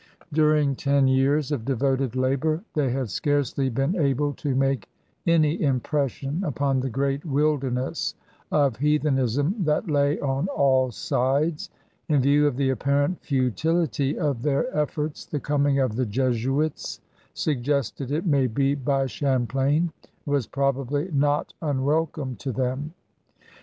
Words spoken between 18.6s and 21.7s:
by Champlain— was probably not